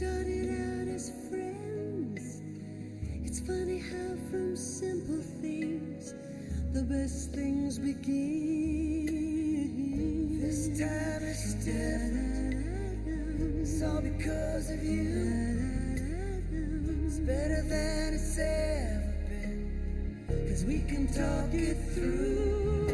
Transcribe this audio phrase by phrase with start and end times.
[0.00, 2.40] started out as friends.
[3.22, 6.14] It's funny how from simple things
[6.72, 9.10] the best things begin.
[10.40, 12.64] This time it's different.
[13.60, 15.68] It's all because of you.
[17.04, 19.68] It's better than it's ever been.
[20.48, 22.88] Cause we can talk it through.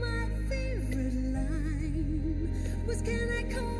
[0.00, 2.50] My favorite line
[2.88, 3.77] was Can I call?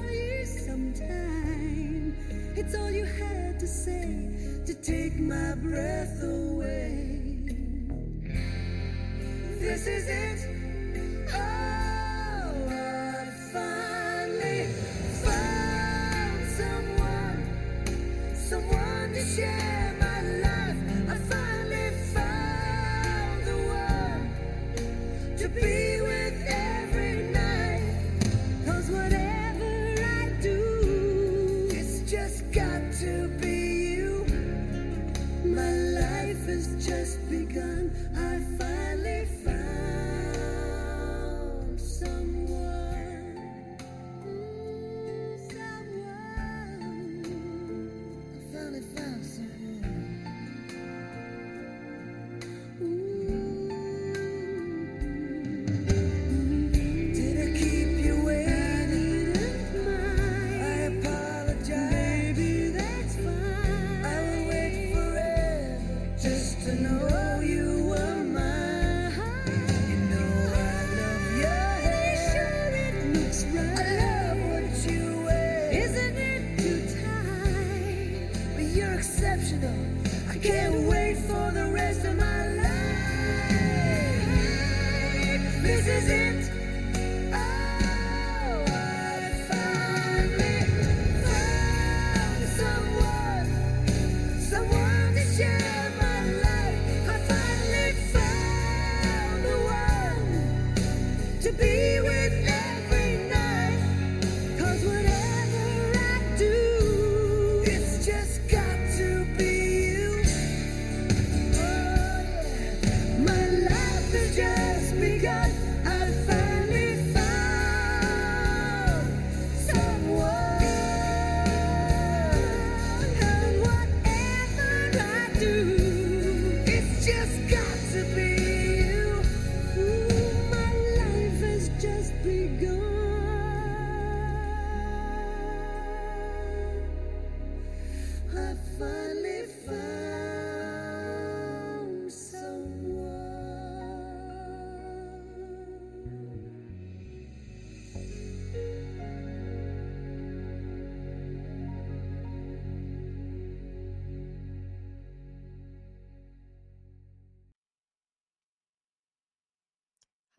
[2.60, 7.38] It's all you had to say to take my breath away.
[9.60, 10.57] This is it.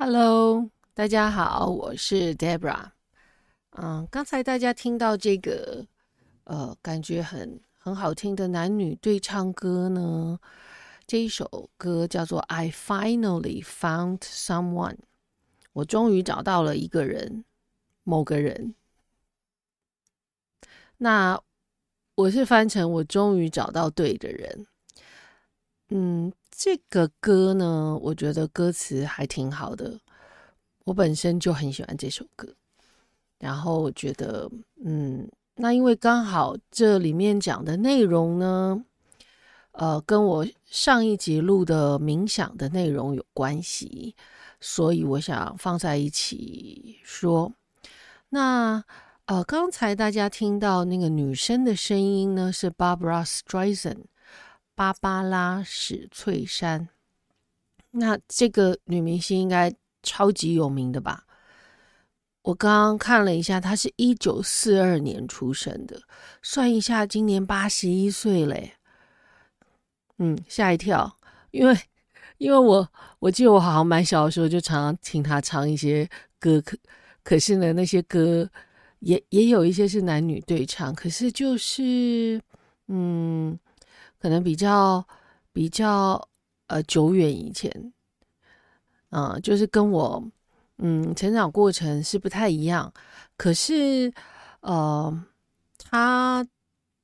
[0.01, 2.91] Hello，大家好，我是 Debra。
[3.71, 5.85] 嗯，刚才大家听到这个
[6.45, 10.39] 呃，感觉很很好听的男女对唱歌呢，
[11.05, 14.95] 这一首歌叫做《I Finally Found Someone》，
[15.73, 17.43] 我终于找到了一个人，
[18.05, 18.75] 某个人。
[20.95, 21.37] 那
[22.15, 24.65] 我是翻成我终于找到对的人。
[25.89, 29.97] 嗯，这个歌呢，我觉得歌词还挺好的。
[30.83, 32.53] 我本身就很喜欢这首歌，
[33.39, 34.51] 然后我觉得，
[34.83, 35.25] 嗯，
[35.55, 38.83] 那因为刚好这里面讲的内容呢，
[39.71, 44.13] 呃，跟我上一集录的冥想的内容有关系，
[44.59, 47.53] 所以我想放在一起说。
[48.31, 48.83] 那
[49.27, 54.03] 呃，刚才大家听到那个女生的声音呢，是 Barbara Streisand。
[54.79, 56.87] 芭芭拉史翠珊，
[57.91, 61.25] 那这个女明星应该超级有名的吧？
[62.43, 66.03] 我刚刚看了一下，她是一九四二年出生的，
[66.41, 68.75] 算一下，今年八十一岁嘞。
[70.17, 71.17] 嗯，吓一跳，
[71.51, 71.77] 因为
[72.37, 72.89] 因为我
[73.19, 76.09] 我记得我好像蛮小的时候就常常听她唱一些
[76.39, 76.77] 歌，可
[77.21, 78.49] 可是呢，那些歌
[78.99, 82.41] 也也有一些是男女对唱，可是就是
[82.87, 83.59] 嗯。
[84.19, 85.07] 可能比较
[85.53, 86.27] 比较
[86.67, 87.71] 呃久远以前，
[89.09, 90.23] 嗯、呃，就是跟我
[90.77, 92.93] 嗯成长过程是不太一样。
[93.37, 94.13] 可是
[94.61, 95.25] 呃，
[95.77, 96.45] 她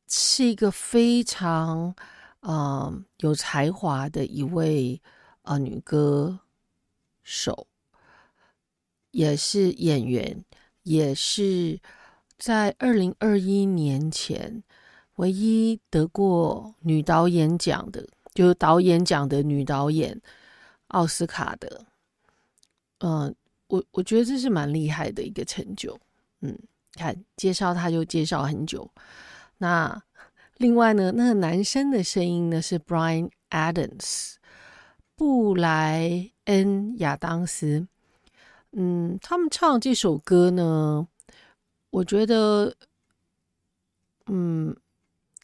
[0.08, 1.96] 是一个非常
[2.42, 5.02] 呃有才华的一位
[5.44, 6.40] 呃女歌
[7.24, 7.68] 手，
[9.12, 10.44] 也是演员，
[10.84, 11.80] 也是
[12.38, 14.62] 在二零二一年前
[15.16, 20.20] 唯一得过女导演奖的，就是导演奖的女导演
[20.88, 21.86] 奥斯卡的。
[23.00, 23.34] 嗯、
[23.68, 25.98] 我我觉得这是蛮厉害的一个成就。
[26.42, 26.58] 嗯，
[26.94, 28.90] 看介绍他就介绍很久。
[29.58, 30.04] 那
[30.58, 34.36] 另外呢，那个男生的声音呢是 Brian Adams。
[35.18, 37.88] 布莱恩·亚当斯，
[38.74, 41.08] 嗯，他们唱这首歌呢，
[41.90, 42.76] 我觉得，
[44.26, 44.76] 嗯，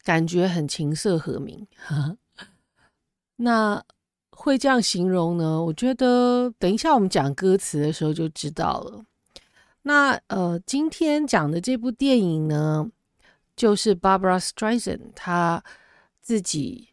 [0.04, 1.66] 感觉很情色和鸣。
[3.36, 3.84] 那
[4.30, 5.62] 会这样形容呢？
[5.62, 9.04] 我觉得等一下我们讲歌词的时候就知道了。
[9.82, 12.90] 那呃，今天讲的这部电影呢，
[13.56, 15.62] 就是 Barbara Streisand 她
[16.20, 16.90] 自己，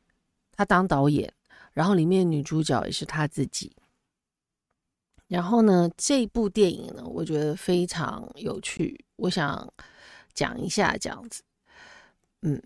[0.51, 1.33] 她当导演。
[1.73, 3.75] 然后里面女主角也是她自己。
[5.27, 9.71] 然后呢，这部电影呢，我觉得非常有趣，我想
[10.33, 11.43] 讲一下这样子。
[12.41, 12.61] 嗯，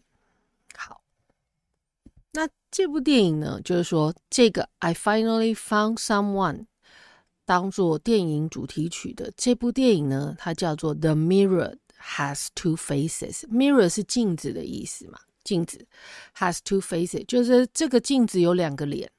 [2.74, 6.66] 这部电影呢，就是说这个 I finally found someone
[7.46, 13.42] 当做电影主题曲的这部电影呢，它叫做 The Mirror Has Two Faces。
[13.48, 15.20] Mirror 是镜子的意思嘛。
[15.44, 15.86] 镜子
[16.38, 19.12] has two faces，就是这个镜子有两个脸。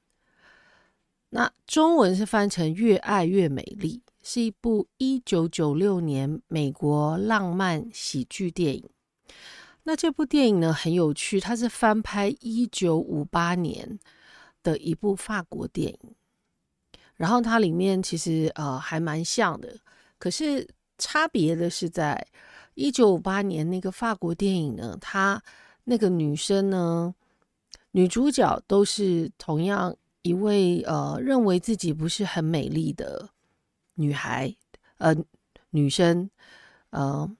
[1.28, 8.88] 那中文是翻成“越爱越美丽”，是一部一九九六年美国浪漫喜剧电影。
[9.84, 13.98] 那这部电影呢，很有趣，它是翻拍一九五八年
[14.62, 16.14] 的一部法国电影。
[17.16, 19.78] 然后它里面其实呃还蛮像的，
[20.18, 20.66] 可是
[20.98, 22.26] 差别的是在
[22.74, 25.40] 一九五八年那个法国电影呢，它
[25.84, 27.14] 那个女生呢，
[27.92, 33.28] 女主角都是同样一位呃，认为自己不是很美丽的
[33.94, 34.56] 女孩，
[34.98, 35.14] 呃，
[35.70, 36.28] 女生，
[36.90, 37.30] 呃，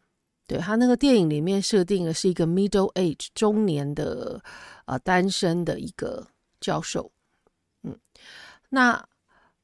[0.47, 4.43] 对，他那个电影里面设定的是一个 middle age 中年的
[4.85, 6.27] 呃单身的一个
[6.61, 7.11] 教授，
[7.83, 7.99] 嗯，
[8.71, 9.09] 那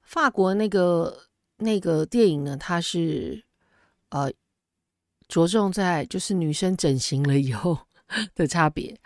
[0.03, 1.25] 法国那个
[1.59, 3.45] 那个电影呢，它是
[4.09, 4.31] 呃
[5.29, 7.79] 着重在就是女生整形了以后。
[8.35, 8.99] 的差别。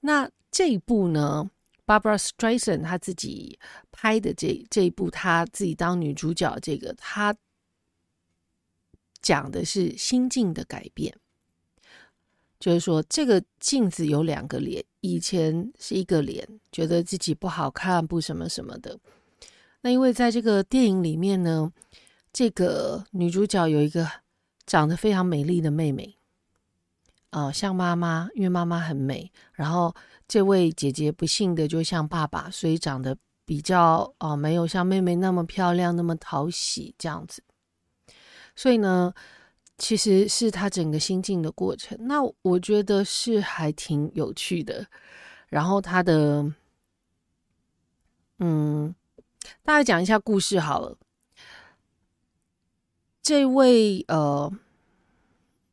[0.00, 1.50] 那这一部呢
[1.86, 3.58] ，Barbara Streisand 她自己
[3.90, 7.34] 拍的这这一部，她自己当女主角，这个她
[9.20, 11.14] 讲的是心境的改变，
[12.58, 18.98] 就是说这个镜子有两个脸，以前是一个脸，觉得自己不好看，不什么什么的。
[19.82, 21.72] 那因为在这个电影里面呢，
[22.32, 24.10] 这个女主角有一个
[24.66, 26.16] 长得非常美丽的妹妹。
[27.30, 29.30] 啊、像妈妈，因为妈妈很美。
[29.52, 29.94] 然后
[30.26, 37.40] 这位姐姐不幸的就像爸爸，所以长得比较哦、没有像妹妹那么漂亮，那么讨喜这样子。
[38.60, 39.14] 所以呢，
[39.78, 41.96] 其实是他整个心境的过程。
[42.02, 44.86] 那我觉得是还挺有趣的。
[45.48, 46.44] 然后他的，
[48.38, 48.94] 嗯，
[49.62, 50.94] 大家讲一下故事好了。
[53.22, 54.52] 这位呃，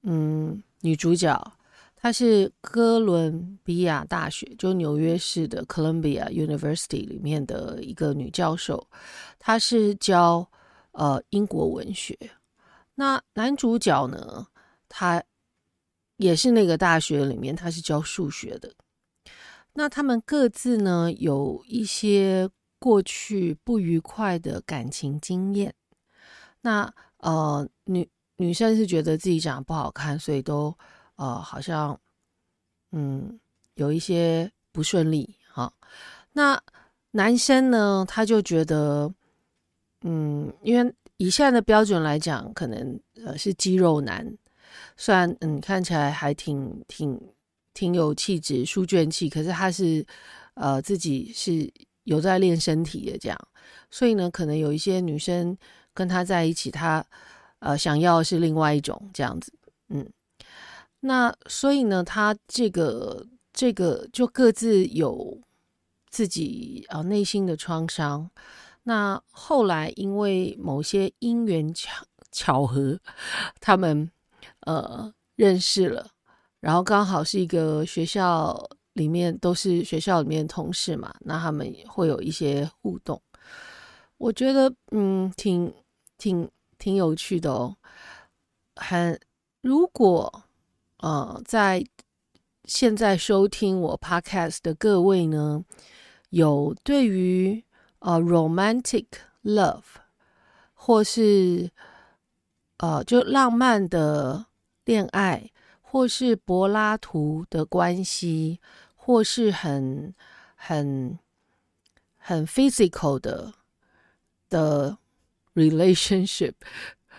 [0.03, 0.63] 嗯。
[0.81, 1.53] 女主角，
[1.95, 8.87] 她是哥伦比亚大学，就纽约市的 Columbia University 里面的一个女教授。
[9.39, 10.47] 她是教
[10.91, 12.17] 呃英国文学。
[12.99, 14.47] 那男主角呢，
[14.89, 15.23] 他
[16.17, 18.73] 也是那个大学里面，他是教数学的。
[19.73, 22.49] 那他们各自呢，有一些
[22.79, 25.73] 过去不愉快的感情经验。
[26.61, 28.09] 那呃女。
[28.39, 30.71] 女生是觉得自己长得不好看，所以都
[31.15, 31.99] 呃好像
[32.91, 33.39] 嗯
[33.73, 35.73] 有一些不顺利哈。
[36.33, 36.61] 那
[37.09, 39.11] 男生呢，他就觉得
[40.01, 44.37] 嗯，因为以现在的标准来讲，可能呃是肌肉男，
[44.95, 47.19] 虽然嗯看起来还挺挺
[47.73, 50.05] 挺有气质、书卷气，可是他是
[50.55, 51.71] 呃自己是
[52.03, 53.37] 有在练身体的这样，
[53.91, 55.57] 所以呢，可能有一些女生
[55.93, 57.05] 跟他在一起，他。
[57.59, 59.51] 呃，想要是另外一种这样子，
[59.89, 60.07] 嗯，
[60.99, 65.41] 那所以呢，他这个这个就各自有
[66.11, 68.29] 自己啊、内心的创伤。
[68.87, 72.97] 那后来因为某些因缘巧巧合，
[73.59, 74.09] 他们
[74.61, 76.07] 呃认识了，
[76.61, 78.57] 然后刚好是一个学校
[78.93, 83.21] 里面都是学校里面同事嘛，那他们会有一些互动。
[84.17, 85.73] 我觉得嗯，挺
[86.17, 86.49] 挺。
[86.79, 87.75] 挺有趣的哦，
[88.75, 89.19] 很，
[89.63, 90.43] 如果
[90.97, 91.83] 呃在
[92.65, 95.65] 现在收听我 podcast 的各位呢，
[96.29, 97.65] 有对于
[97.99, 99.05] 呃 romantic
[99.43, 99.83] love
[100.73, 101.71] 或是
[102.77, 104.45] 呃，就浪漫的
[104.85, 105.49] 恋爱，
[105.81, 108.59] 或是柏拉图的关系，
[108.95, 110.13] 或是很
[110.55, 111.17] 很
[112.17, 113.53] 很 physical 的
[114.47, 114.99] 的
[115.55, 116.53] relationship。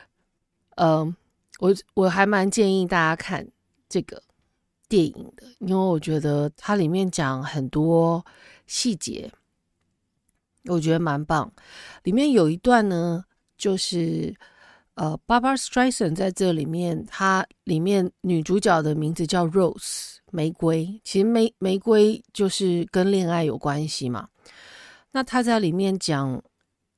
[0.76, 1.16] 嗯，
[1.58, 3.48] 我我还蛮建议大家看
[3.88, 4.22] 这个
[4.88, 8.24] 电影的，因为我觉得它里面讲很多
[8.68, 9.32] 细节。
[10.68, 11.50] 我觉得蛮棒，
[12.04, 13.24] 里面有一段呢，
[13.56, 14.34] 就是
[14.94, 24.28] 呃，Barbara Streisand 在这里面，她里面女主角的名字叫 Rose 玫瑰，其实玫玫瑰就是跟恋爱有关系嘛。
[25.12, 26.42] 那她在里面讲，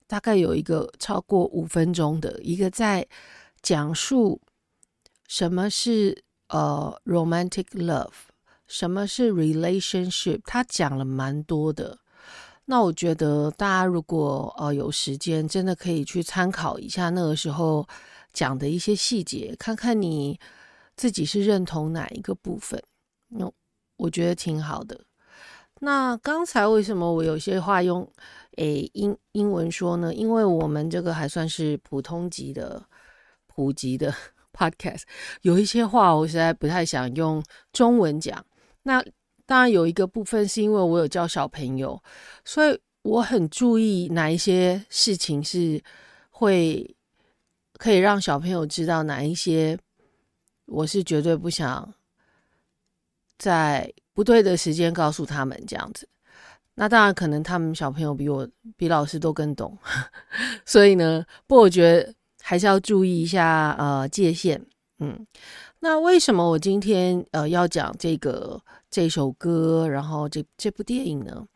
[0.08, 3.06] 大概有一个超过五分钟的一个在
[3.62, 4.40] 讲述
[5.28, 8.10] 什么是呃 romantic love，
[8.66, 11.99] 什么是 relationship，她讲了蛮多的。
[12.70, 17.84] 那我觉得大家如果呃有时间，真的可以去参考一下那个时候
[18.32, 20.38] 讲的一些细节，看看你
[20.94, 22.80] 自己是认同哪一个部分。
[23.30, 23.50] 那
[23.96, 25.00] 我觉得挺好的。
[25.80, 28.08] 那刚才为什么我有些话用
[28.56, 30.14] 诶英英文说呢？
[30.14, 32.80] 因为我们这个还算是普通级的
[33.48, 34.14] 普及的
[34.56, 35.02] podcast，
[35.42, 38.46] 有一些话我实在不太想用中文讲。
[38.84, 39.04] 那
[39.50, 42.00] 当然有一个部分是因为我有教小朋友，
[42.44, 45.82] 所以我很注意哪一些事情是
[46.30, 46.88] 会
[47.76, 49.76] 可以让小朋友知道，哪一些
[50.66, 51.92] 我是绝对不想
[53.38, 56.08] 在不对的时间告诉他们这样子。
[56.76, 59.76] 那当然可能他们小朋友比我比老师都更懂，
[60.64, 64.64] 所以呢，不过我觉得还是要注意一下呃界限，
[65.00, 65.26] 嗯。
[65.82, 71.46] 那为什么我今天呃要讲这个这首歌，然后这这部电影呢？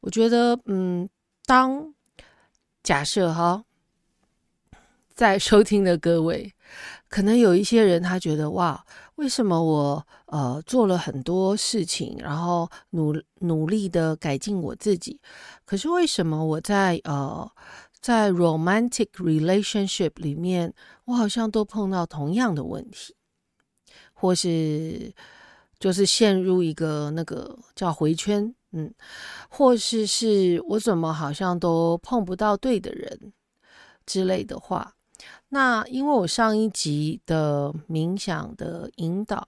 [0.00, 1.08] 我觉得，嗯，
[1.46, 1.94] 当
[2.82, 3.64] 假设哈，
[5.14, 6.52] 在收听的各位，
[7.08, 15.18] 可能有一些人他觉得哇，为什么我呃做了很多事情，然后努努力的改进我自己，
[15.64, 17.50] 可是为什么我在呃
[18.00, 20.74] 在 romantic relationship 里面，
[21.06, 23.14] 我好像都碰到同样的问题？
[24.12, 25.14] 或是
[25.84, 28.90] 就是陷入一个那个叫回圈，嗯，
[29.50, 33.34] 或是是我怎么好像都碰不到对的人
[34.06, 34.94] 之类的话。
[35.50, 39.46] 那因为我上一集的冥想的引导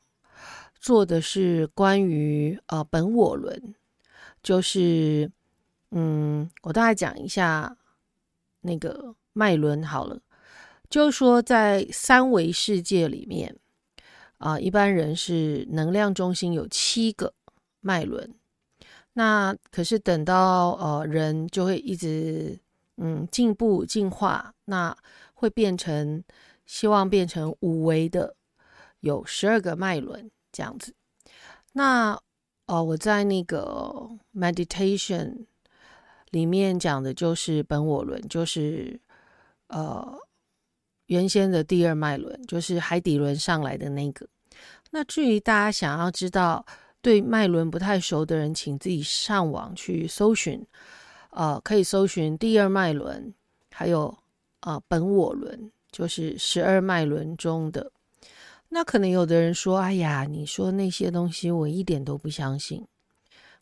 [0.78, 3.74] 做的是关于呃本我轮，
[4.42, 5.32] 就是
[5.92, 7.74] 嗯，我大概讲一下
[8.60, 10.20] 那个脉轮好了，
[10.90, 13.56] 就是说在三维世界里面。
[14.38, 17.32] 啊，一般人是能量中心有七个
[17.80, 18.34] 脉轮，
[19.14, 22.58] 那可是等到呃人就会一直
[22.98, 24.94] 嗯进步进化，那
[25.32, 26.22] 会变成
[26.66, 28.36] 希望变成五维的，
[29.00, 30.94] 有十二个脉轮这样子。
[31.72, 32.12] 那
[32.66, 35.46] 哦、呃，我在那个 meditation
[36.30, 39.00] 里面讲的就是本我轮，就是
[39.68, 40.18] 呃。
[41.06, 44.26] 原先的第二脉轮就是海底轮上来的那个。
[44.90, 46.64] 那至于大家想要知道
[47.02, 50.64] 对脉轮不太熟的人，请自己上网去搜寻，
[51.30, 53.32] 呃，可以搜寻第二脉轮，
[53.72, 54.06] 还有
[54.60, 57.92] 啊、呃、本我轮，就是十二脉轮中的。
[58.68, 62.84] 那可能有的人说：“哎呀，你说那些东西我一点都不相信，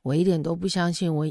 [0.03, 1.31] 我一点都不相信，我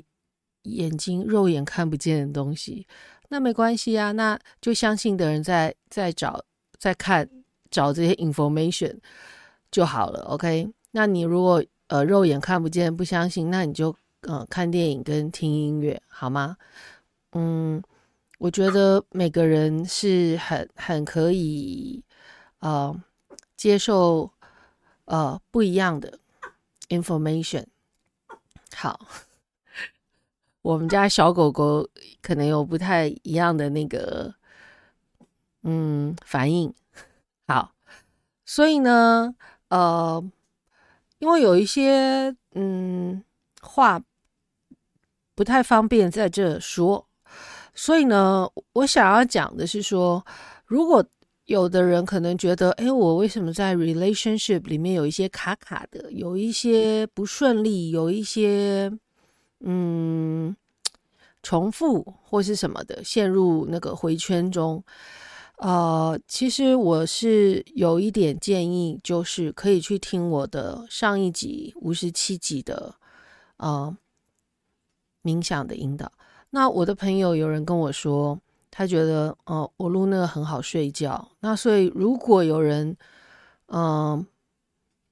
[0.63, 2.85] 眼睛肉眼看不见的东西。”
[3.33, 6.45] 那没关系啊，那就相信的人在在找、
[6.77, 7.27] 在看、
[7.71, 8.99] 找这些 information
[9.71, 10.19] 就好了。
[10.25, 16.57] OK，那你如果呃肉眼看不见、不相信，那你就呃看电影跟听音乐好吗？
[17.31, 17.81] 嗯，
[18.37, 22.03] 我觉得每个人是很很可以
[22.59, 22.95] 呃
[23.57, 24.31] 接受
[25.05, 26.19] 呃不一样的
[26.89, 27.65] information。
[28.75, 28.99] 好。
[30.63, 31.87] 我们家小狗狗
[32.21, 34.33] 可能有不太一样的那个，
[35.63, 36.73] 嗯，反应。
[37.45, 37.73] 好，
[38.45, 39.35] 所以呢，
[39.67, 40.23] 呃，
[41.19, 43.21] 因为有一些嗯
[43.61, 44.01] 话
[45.35, 47.05] 不太方便在这说，
[47.75, 50.25] 所以呢，我想要讲的是说，
[50.65, 51.05] 如果
[51.43, 58.97] 有的人可能觉得，哎，我为什么在 relationship 里面有一些卡卡的，有一些不顺利，有一些。
[59.63, 60.55] 嗯，
[61.41, 64.83] 重复或是什么的，陷入那个回圈中。
[65.57, 72.95] 呃，其实我是有一点建议，就是可以去听我的上一集五十七集的
[73.57, 73.95] 呃
[75.23, 76.11] 冥想的引导。
[76.49, 78.37] 那我的朋友有人跟我说，
[78.69, 81.31] 他觉得、呃，我录那个很好睡觉。
[81.39, 82.97] 那所以如果有人
[83.67, 84.25] 嗯、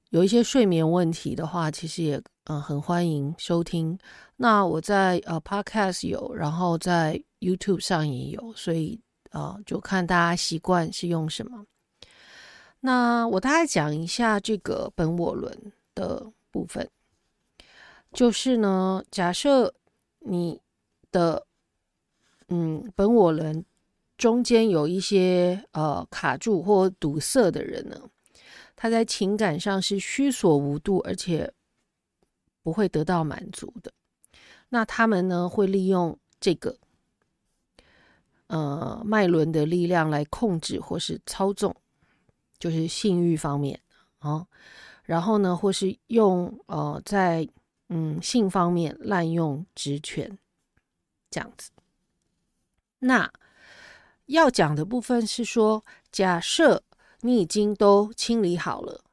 [0.09, 3.97] 有一些睡眠问题的话，其实也嗯、很欢迎收听。
[4.35, 11.65] 那我在呃 Podcast 有，然后在 YouTube 上也有，所以啊、就看大家习惯是用什么。
[12.79, 16.89] 那我大概讲一下这个本我轮的部分，
[18.11, 19.73] 就是呢，假设
[20.19, 20.59] 你
[21.11, 21.45] 的
[22.49, 23.63] 嗯本我轮
[24.17, 28.01] 中间有一些呃卡住或堵塞的人呢，
[28.75, 31.53] 他在情感上是虚索无度，而且
[32.61, 33.91] 不会得到满足的。
[34.69, 36.77] 那他们呢会利用这个
[38.47, 41.75] 呃脉轮的力量来控制或是操纵。
[42.59, 43.81] 就是性欲方面
[44.19, 44.47] 啊、哦，
[45.03, 47.49] 然后呢，或是用呃，在
[47.89, 50.37] 嗯性方面滥用职权
[51.31, 51.71] 这样子。
[52.99, 53.33] 那
[54.27, 56.83] 要讲的部分是说，假设
[57.21, 59.03] 你已经都清理好了，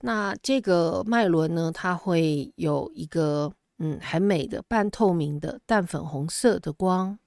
[0.00, 7.18] 那这个脉轮呢，它会有一个嗯很美的半透明的淡粉红色的光，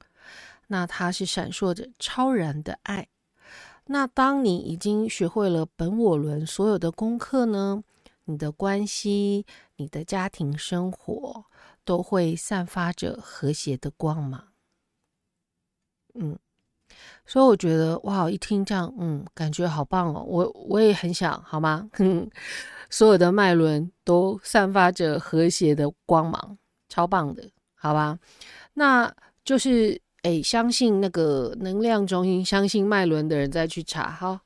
[0.68, 3.08] 那它是闪烁着超然的爱。
[3.86, 7.84] 那当你已经学会了本我轮所有的功课呢，
[8.25, 11.46] 你的关系、你的家庭生活
[11.84, 14.48] 都会散发着和谐的光芒。
[16.15, 16.39] 嗯，
[17.25, 20.23] 所以我觉得哇，一听这样，嗯，感觉好棒哦。
[20.27, 21.89] 我我也很想，好吗？
[21.93, 22.29] 哼，
[22.89, 26.58] 所有的脉轮都散发着和谐的光芒，
[26.89, 27.43] 超棒的，
[27.75, 28.17] 好吧？
[28.73, 30.01] 那就是。
[30.23, 34.39] 哎，相信那个能量中心，相信脉轮的人再去查哈。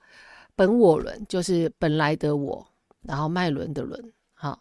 [0.55, 2.67] 本我轮就是本来的我，
[3.03, 4.59] 然后脉轮的轮，好。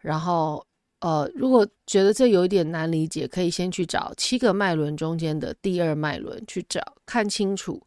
[0.00, 0.66] 然后
[1.00, 7.80] 呃，如果觉得这有一点难理解，可以先去找七个脉轮中间的第二脉轮去找，看清楚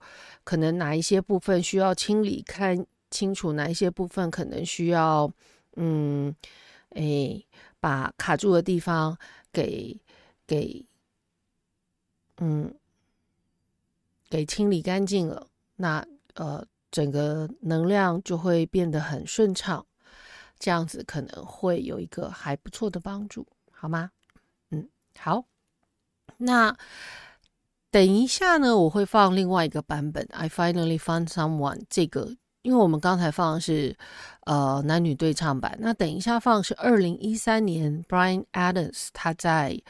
[0.43, 5.31] 可能哪一些部分需要清理，看清楚哪一些部分可能需要
[5.75, 6.35] 嗯，
[6.91, 7.41] 哎，
[7.79, 9.17] 把卡住的地方
[9.51, 9.99] 给
[10.47, 10.85] 给。
[12.43, 12.73] 嗯，
[14.27, 15.45] 给清理干净了，
[15.75, 19.85] 那呃，整个能量就会变得很顺畅，
[20.61, 24.11] 这样子可能会有一个还不错的帮助，好吗？
[24.69, 24.87] 嗯，
[25.19, 25.43] 好。
[26.37, 26.77] 那
[27.89, 33.97] 等一下呢，我会放另外一个版本，I finally found someone 这个，因为我们刚才放的是
[34.45, 39.81] 呃男女对唱版，那等一下放是二零一三年 Brian Adams 他在。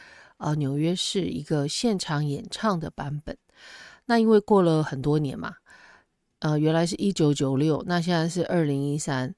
[0.43, 3.37] 呃，纽约市一个现场演唱的版本。
[4.05, 5.53] 那因为过了很多年嘛，
[6.39, 9.35] 呃，原来是一九九六，那现在是二零一三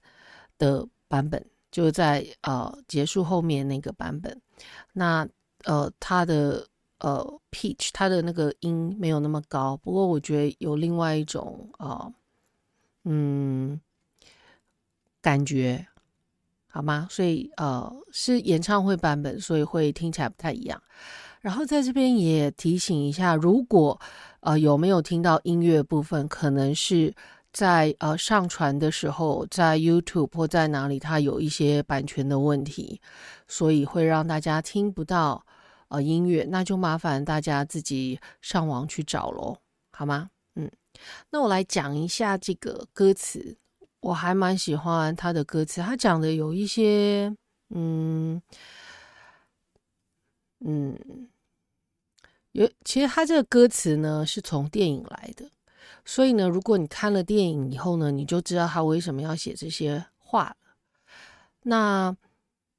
[0.57, 4.41] 的版本，就在呃结束后面那个版本。
[4.93, 5.27] 那
[5.63, 12.13] 呃，它的呃 pitch，它的那个音没有那么高，不过我觉得有另外一种啊、呃，
[13.03, 13.79] 嗯，
[15.21, 15.85] 感觉。
[16.67, 17.07] 好吗？
[17.11, 20.81] 所以呃是演唱会版本，所以会听起来不太一样。
[21.39, 24.01] 然后在这边也提醒一下，如果
[24.39, 27.13] 呃有没有听到音乐部分，可能是
[27.53, 32.99] 在呃上传的时候，在 YouTube 或在哪里，它有一些版权的问题，
[33.47, 35.45] 所以会让大家听不到
[35.87, 39.59] 呃音乐，那就麻烦大家自己上网去找喽，
[39.91, 40.31] 好吗？
[40.55, 40.69] 嗯，
[41.29, 43.55] 那我来讲一下这个歌词。
[44.01, 47.33] 我还蛮喜欢他的歌词，他讲的有一些，
[47.69, 48.41] 嗯
[50.59, 51.29] 嗯，
[52.51, 55.49] 有其实他这个歌词呢是从电影来的，
[56.05, 60.55] 所以呢，如果你看了电影以后呢，你就知道他为什么要写这些话。
[61.63, 62.15] 那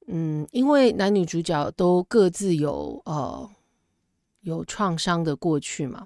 [0.07, 3.49] 嗯，因为男女主角都各自有呃
[4.41, 6.05] 有创伤的过去嘛。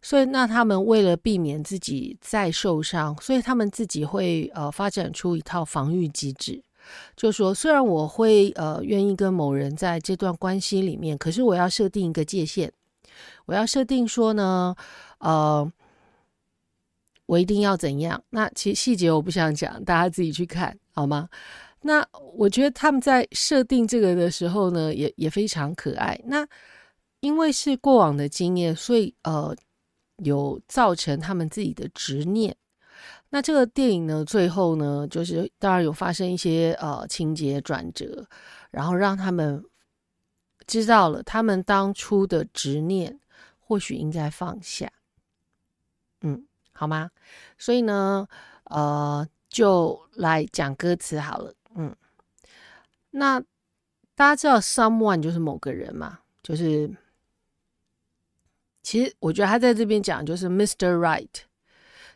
[0.00, 6.62] 所以，那他们为了避免自己再受伤，所以他们自己会呃发展出一套防御机制，
[7.16, 12.72] 就说虽然我会呃愿意跟某人在这段关系里面，可是我要设定一个界限，
[13.46, 14.76] 我要设定说呢，
[15.18, 15.68] 呃，
[17.26, 18.22] 我一定要怎样？
[18.30, 21.28] 那其实细节我不想讲，大家自己去看好吗？
[21.80, 26.18] 那我觉得他们在设定这个的时候呢，也也非常可爱。
[26.24, 26.46] 那
[27.20, 29.54] 因为是过往的经验，所以呃，
[30.18, 32.54] 有造成他们自己的执念。
[33.30, 38.26] 那这个电影呢，最后呢，就是当然有发生一些呃情节转折，
[38.70, 39.62] 然后让他们
[40.66, 43.18] 知道了他们当初的执念，
[43.58, 44.90] 或许应该放下。
[46.22, 47.10] 嗯，好吗？
[47.56, 48.28] 所以呢，
[48.64, 51.54] 呃，就来讲歌词好了。
[51.76, 51.94] 嗯，
[53.10, 53.40] 那
[54.14, 56.94] 大家知道 someone 就是某个人嘛，就是。
[58.86, 60.94] 其实我觉得他在这边讲就是 Mr.
[60.98, 61.26] Right，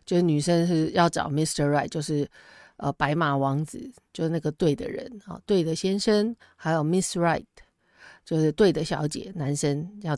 [0.05, 1.67] 就是女生是要找 Mr.
[1.67, 2.31] Right，就是
[2.77, 7.47] 呃白马王子，就是那个对的人啊，对的先生，还有 Miss Right，
[8.23, 10.15] 就是对的小姐，男生要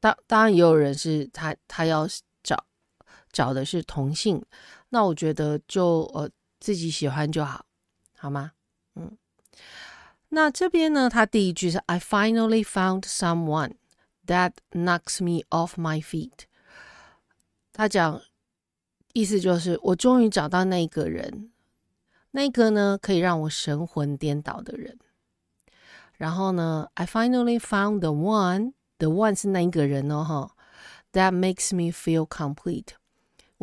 [0.00, 2.04] 当当然也有人是他他要
[3.31, 4.43] 找找的是同性，
[4.89, 7.65] 那我觉得就呃自己喜欢就好，
[8.17, 8.51] 好吗？
[8.95, 9.17] 嗯。
[10.29, 13.75] 那这边呢，他第一句是 "I finally found someone
[14.25, 16.45] that knocks me off my feet"。
[17.71, 18.21] 他讲
[19.13, 21.51] 意思就是我终于找到那个人，
[22.31, 24.99] 那个呢可以让我神魂颠倒的人。
[26.17, 30.51] 然后呢，I finally found the one，the one 是那个人哦，哈，
[31.13, 32.87] that makes me feel complete。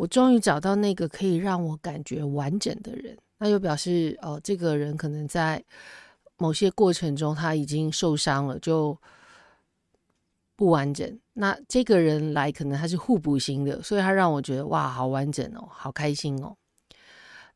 [0.00, 3.16] 我终于找到那个可以让我感觉完整的人。
[3.38, 5.64] 那又表示哦，这个人可能在。
[6.42, 8.96] 某些过程中，他已经受伤了，就
[10.56, 11.20] 不完整。
[11.34, 16.56] 那这个人来，可能他是互补型的，所以他让我觉得哇，好完整哦，好开心哦。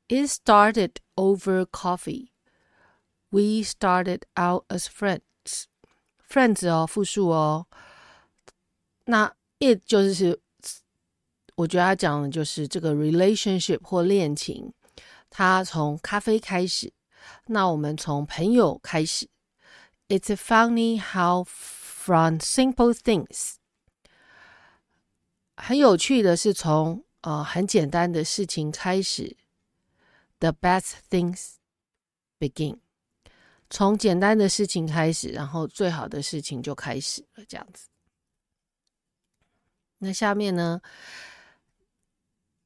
[0.07, 2.29] It started over coffee.
[3.31, 5.65] We started out as friends.
[6.29, 7.65] Friends 哦，复数哦。
[9.07, 10.39] 那 it 就是，
[11.57, 14.73] 我觉得他讲的就是这个 relationship 或恋情，
[15.31, 16.93] 他从咖啡开始。
[17.47, 19.29] 那我们从朋友开始。
[20.09, 23.55] It's funny how from simple things，
[25.57, 29.37] 很有趣的是从呃很简单的事情开始。
[30.41, 31.55] The best things
[32.39, 32.81] begin，
[33.71, 37.89] 从简单的事情开始，然后最好的事情就开始了，这样子。
[39.99, 40.83] 那下面呢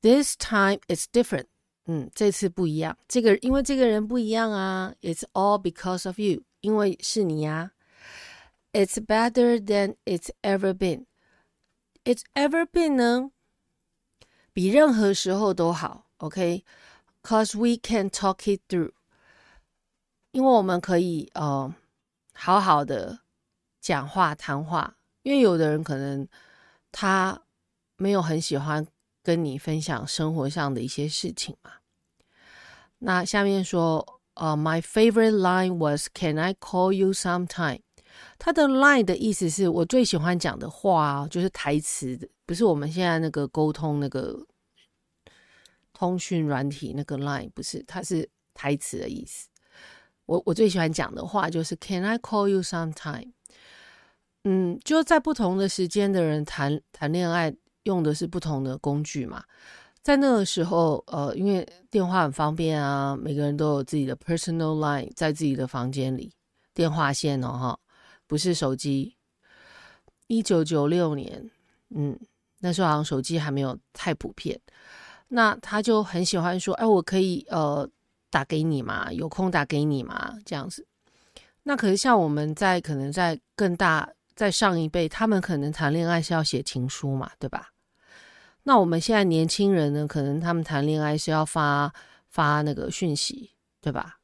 [0.01, 1.47] ？This time it's different。
[1.85, 2.97] 嗯，这次不一样。
[3.07, 4.93] 这个因为这个人不一样啊。
[5.01, 7.71] It's all because of you，因为是你呀。
[8.71, 13.31] It's better than it's ever been。It's ever been 呢，
[14.51, 16.07] 比任何时候都好。
[16.17, 18.91] OK，cause we can talk it through，
[20.31, 21.73] 因为我们可以呃
[22.33, 23.19] 好好的
[23.79, 24.97] 讲话谈话。
[25.21, 26.27] 因为有的人可能
[26.91, 27.43] 他
[27.97, 28.87] 没有很喜欢。
[29.28, 31.70] 跟你分享生活上的一些事情嘛。
[33.00, 37.80] 那下面说，呃、，my favorite line was "Can I call you sometime?"
[38.38, 44.46] 他的 line 的意思是我最喜欢讲的话，就是台词，不是我们现在那个沟通那个
[45.92, 49.50] 通讯软体那个 line，不是，它是台词的意思。
[50.24, 53.32] 我我最喜欢讲的话就是 "Can I call you sometime?"
[54.44, 57.54] 嗯，就在不同的时间的人谈谈恋爱。
[57.88, 59.42] 用的是不同的工具嘛，
[60.02, 66.30] 在那个时候，呃，因为电话很方便啊，每个人都有自己的 personal line 在自己的房间里，
[66.74, 67.78] 电话线哦，哈，
[68.26, 69.16] 不是手机。
[70.26, 71.50] 一九九六年，
[71.88, 72.18] 嗯，
[72.60, 74.60] 那时候好像手机还没有太普遍，
[75.28, 77.88] 那他就很喜欢说，哎，我可以呃
[78.28, 80.86] 打给你嘛，有空打给你嘛，这样子。
[81.62, 87.70] 那可是像我们在可能在更大，在上一辈，他们可能谈恋爱是要写情书嘛，对吧？
[88.68, 91.90] 那我们现在年轻人呢，可能他们谈恋爱是要发
[92.28, 93.50] 发那个讯息，
[93.80, 94.20] 对吧？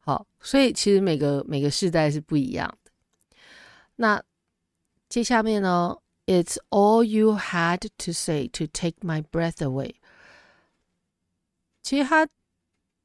[0.00, 2.90] 好，所以其实每个每个世代是不一样的。
[3.96, 4.22] 那
[5.08, 9.94] 接下面呢？It's all you had to say to take my breath away。
[11.82, 12.28] 其实他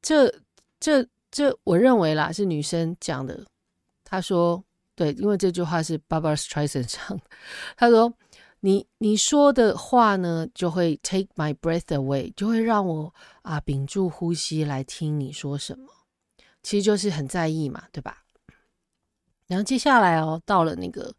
[0.01, 0.41] 这
[0.77, 3.45] 这这，我认为啦，是女生讲的。
[4.03, 4.61] 她说，
[4.93, 7.23] 对，因为这句话是 Barbara Streisand 唱的。
[7.77, 8.13] 她说。
[8.65, 15.85] 你你说的话呢，就会 take my breath away，就会让我啊屏住呼吸来听你说什么，
[16.61, 18.23] 其实就是很在意嘛，对吧？
[19.47, 21.13] 然后接下来哦，到了那个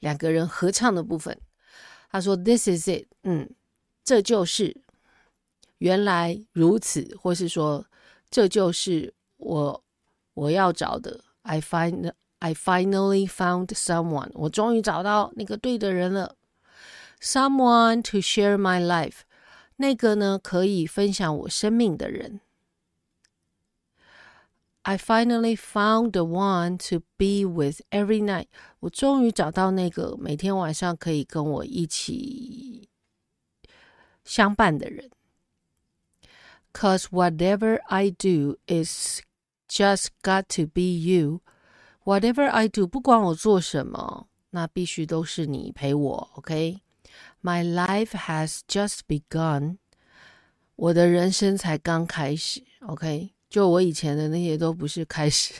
[0.00, 1.40] 两个人合唱的部分，
[2.10, 3.48] 他说 This is it，嗯，
[4.02, 4.76] 这就是
[5.78, 7.86] 原来如此，或是说
[8.28, 9.84] 这就是我
[10.34, 16.34] 我要找的，I find I finally found someone，我终于找到那个对的人了。
[17.21, 19.21] Someone to share my life，
[19.77, 22.41] 那个呢，可以分享我生命的人。
[24.85, 28.47] I finally found the one to be with every night。
[28.81, 32.89] 我终于找到那个每天晚上可以跟我一起
[34.25, 35.09] 相伴的人。
[36.73, 39.21] Cause whatever I do is
[39.69, 46.29] just got to be you。Whatever I do，不管我做什么，那必须都是你陪我
[47.40, 49.76] My life has just begun，
[50.74, 52.62] 我的人生才刚开始。
[52.80, 55.54] OK，就我以前的那些都不是开始，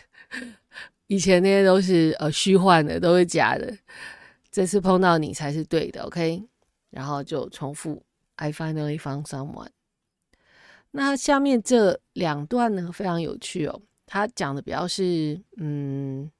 [1.06, 3.78] 以前那些都是呃虚幻的，都是假的。
[4.50, 6.02] 这次碰到你才是对的。
[6.02, 6.42] OK，
[6.90, 8.02] 然后就重复
[8.36, 9.68] I finally found someone。
[10.90, 13.80] 那下面这两段呢，非常有趣哦。
[14.04, 16.30] 他讲的比较是，嗯，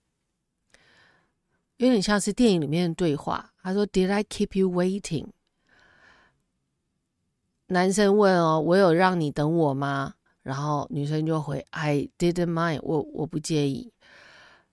[1.77, 3.53] 有点像是电影里面的对话。
[3.67, 5.28] 他说：“Did I keep you waiting？”
[7.67, 13.93] 男生问哦：“我有让你等我吗？”然后女生就回：“I didn't mind，我我不介意。”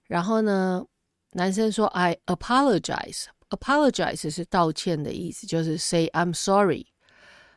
[0.09, 0.85] 然后呢，
[1.33, 6.87] 男生说：“I apologize。” apologize 是道歉的意思，就是 say I'm sorry。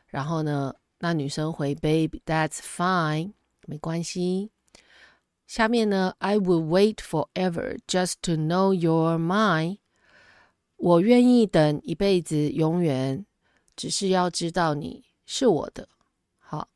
[0.07, 3.33] 然后呢，那女生回：“Babe, that's fine，
[3.67, 4.51] 没关系。”
[5.45, 9.77] 下面呢，I will wait forever just to know you're mine。
[10.78, 13.26] 我愿意等一辈子，永远，
[13.76, 15.88] 只是要知道你是我的。
[16.38, 16.70] 好，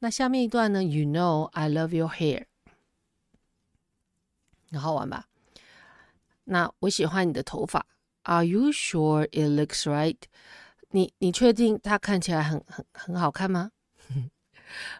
[0.00, 2.44] 那下面一段呢，You know I love your hair，
[4.70, 5.26] 很好玩吧？
[6.44, 7.86] 那我喜欢你的头发。
[8.24, 10.18] Are you sure it looks right？
[10.90, 13.72] 你你确定它看起来很很很好看吗？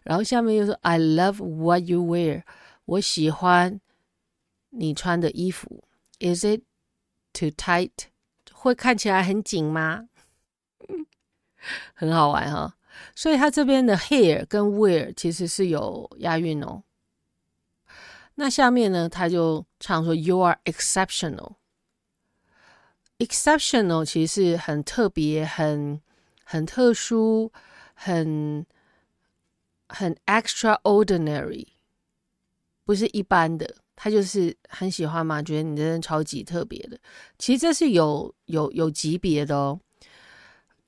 [0.03, 2.45] 然后下面又说 I love what you wear。
[2.87, 3.79] 我喜欢
[4.71, 5.85] 你穿的衣服
[6.21, 6.63] ，Is it
[7.35, 7.93] too tight？
[8.59, 10.09] 会看起来很紧吗？
[11.95, 12.73] 很好玩哈、哦，
[13.15, 16.83] 所以它这边的 here 跟 where 其实是有押韵哦。
[18.35, 21.57] 那下面呢，他就唱说 You are exceptional。
[23.19, 26.01] exceptional 其实是很特别、很
[26.45, 27.53] 很特殊、
[27.95, 28.65] 很
[29.89, 31.67] 很 extraordinary。
[32.85, 36.97] 不是一般的，他就是很喜欢嘛，觉得你真的超级特别的。
[37.37, 39.81] 其实这是有有有级别的哦。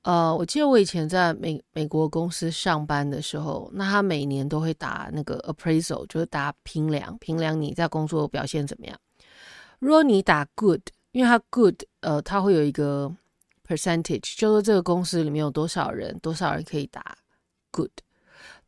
[0.03, 8.97] 呃，我记得我以前在美美国公司上班的时候，那他每年都会打那个 appraisal，就是打评量，评量你在工作表现怎么样。
[9.79, 13.13] 如果你打 good，因为他 good，呃，他会有一个
[13.67, 17.15] percentage，就说这个公司里面有多少人，多少人可以打
[17.71, 17.91] good，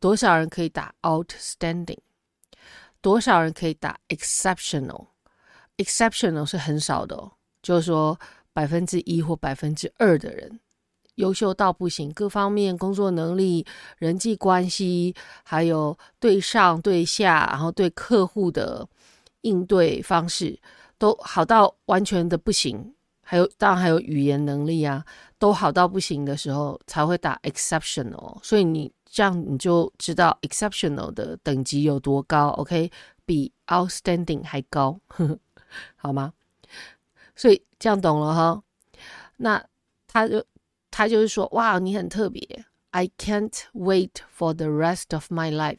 [0.01, 1.97] 多少人可以打 outstanding。
[3.03, 8.17] 多少人可以打 exceptional？exceptional 是很少的哦，就是说
[8.53, 10.61] 百分之一或百分之二的人
[11.15, 13.65] 优秀到不行，各方面工作能力、
[13.97, 15.13] 人际关系，
[15.43, 18.87] 还有对上对下，然后对客户的
[19.41, 20.57] 应对方式
[20.97, 22.95] 都好到完全的不行。
[23.21, 25.03] 还有当然还有语言能力啊，
[25.37, 28.41] 都好到不行的时候才会打 exceptional。
[28.41, 28.89] 所以你。
[29.13, 32.91] 这样你就知道 exceptional 的等级有多高，OK？
[33.27, 35.39] 比 outstanding 还高，呵呵，
[35.95, 36.33] 好吗？
[37.35, 38.63] 所以这样懂了哈。
[39.37, 39.63] 那
[40.07, 40.43] 他就
[40.89, 45.77] 他就是说，哇，你很特别，I can't wait for the rest of my life。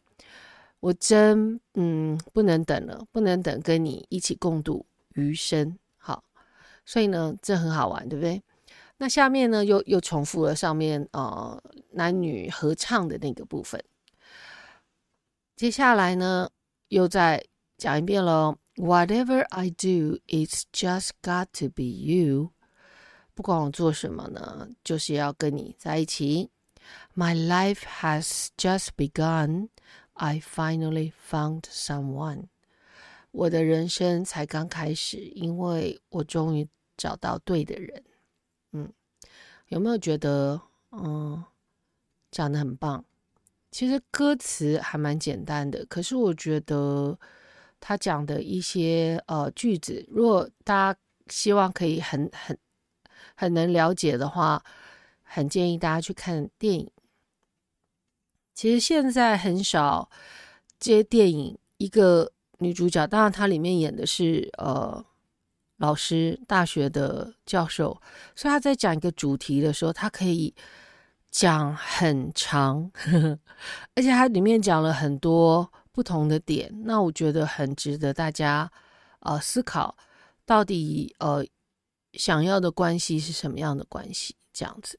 [0.79, 5.77] 我真嗯不能等了，不能等跟你一起共度余生。
[5.97, 6.23] 好，
[6.87, 8.41] 所以呢，这很好玩，对不对？
[8.97, 13.83] 那下面呢，又又重复了上面呃男女合唱的那个部分。
[15.57, 16.51] 接下来呢，
[16.89, 17.45] 又再
[17.77, 18.57] 讲一遍喽。
[18.77, 22.51] Whatever I do, it's just got to be you。
[23.35, 26.51] 不管我做什么呢，就是要跟你在一起。
[27.15, 29.69] My life has just begun.
[30.13, 32.45] I finally found someone。
[33.33, 38.05] 我的人生才刚开始，因为我终于找到对的人。
[39.75, 40.61] 有没有觉得
[40.93, 41.45] 嗯
[42.31, 43.05] 讲得很棒？
[43.73, 47.19] 其实歌词还蛮简单的，可是我觉得
[47.81, 52.57] 他讲的一些呃句子，如果大家希望可以很很
[53.35, 54.63] 很能了解的话，
[55.25, 56.89] 很建议大家去看电影。
[58.55, 60.09] 其实现在很少
[60.79, 65.05] 接电影，一个女主角，当然她里面演的是呃。
[65.79, 68.01] 老师，大学的教授，
[68.37, 70.55] 所以他在讲一个主题的时候，他可以
[71.31, 73.39] 讲很长，呵呵，
[73.97, 78.71] 而且他里面讲了很多不同的点，那我觉得很值得大家
[79.21, 79.97] 呃思考，
[80.47, 81.45] 到底呃
[82.13, 84.99] 想要的关系是什么样的关系，这样子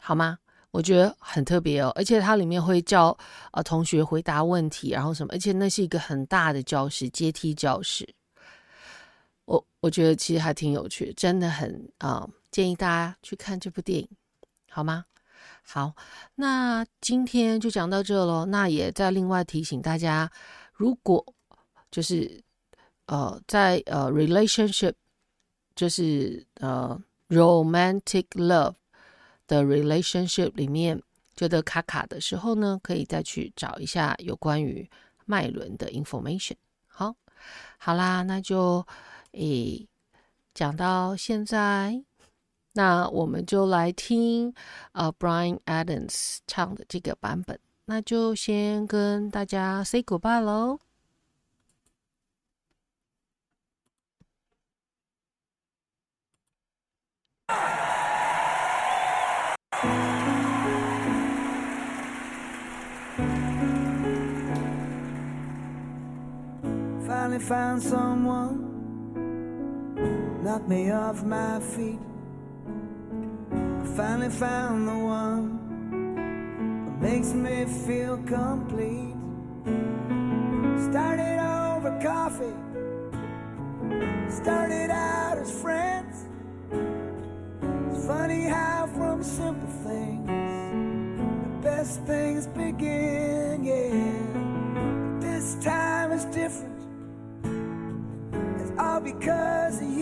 [0.00, 0.38] 好吗？
[0.72, 3.16] 我觉得很特别哦，而且它里面会教
[3.52, 8.06] 呃同学回答问题，然后什么，而且那是一个很大的教室，阶梯教室。
[9.46, 14.08] 我我觉得其实还挺有趣，真的很啊、建议大家去看这部电影，
[14.68, 15.04] 好吗？
[15.62, 15.94] 好，
[16.34, 18.44] 那今天就讲到这喽。
[18.46, 20.30] 那也再另外提醒大家，
[20.72, 21.24] 如果
[21.90, 22.42] 就是
[23.06, 24.94] 呃在呃 relationship，
[25.74, 28.74] 就是呃 romantic love
[29.46, 31.00] 的 relationship 里面
[31.36, 34.88] 觉得卡卡的时候呢，可以再去找一下有关于
[35.24, 36.56] 麦伦的 information。
[36.88, 37.14] 好，
[37.78, 38.84] 好啦，那就。
[39.36, 39.86] 诶，
[40.54, 42.02] 讲到现在，
[42.72, 44.54] 那我们就来听
[44.92, 47.60] 呃，Brian Adams 唱的这个版本。
[47.84, 50.78] 那就先跟大家 say goodbye 喽。
[67.06, 68.75] Finally found someone
[70.46, 71.98] knock me off my feet.
[73.50, 79.16] I finally found the one that makes me feel complete.
[80.88, 82.54] Started over coffee,
[84.30, 86.28] started out as friends.
[87.90, 95.18] It's funny how from simple things the best things begin, yeah.
[95.18, 96.80] This time is different
[98.60, 99.95] It's all because of you.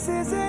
[0.00, 0.39] This is it.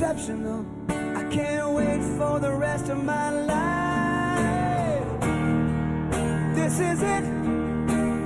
[0.00, 0.64] Exceptional.
[0.88, 5.20] I can't wait for the rest of my life.
[6.54, 7.24] This is it.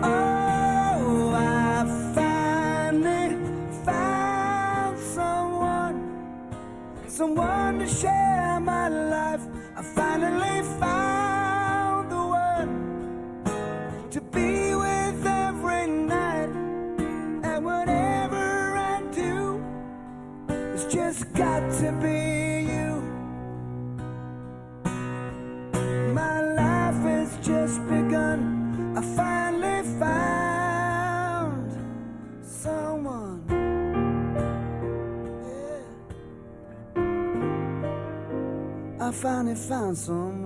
[0.03, 3.39] Oh, I finally
[3.87, 6.55] found someone,
[7.09, 8.32] someone to share
[39.53, 40.42] me found some